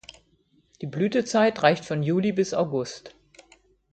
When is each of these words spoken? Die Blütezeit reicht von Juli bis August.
Die 0.81 0.87
Blütezeit 0.87 1.61
reicht 1.61 1.85
von 1.85 2.01
Juli 2.01 2.31
bis 2.31 2.55
August. 2.55 3.13